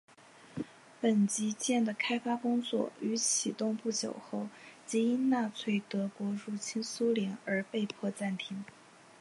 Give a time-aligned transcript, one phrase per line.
[0.99, 4.49] 本级舰的开发工作于启动不久后
[4.83, 8.65] 即因纳粹德国入侵苏联而被迫暂停。